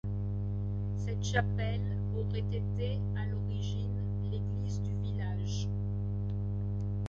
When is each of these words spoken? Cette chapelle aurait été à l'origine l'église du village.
Cette 0.97 1.23
chapelle 1.23 1.99
aurait 2.17 2.39
été 2.39 2.97
à 3.15 3.23
l'origine 3.27 3.99
l'église 4.31 4.81
du 4.81 4.95
village. 5.03 5.67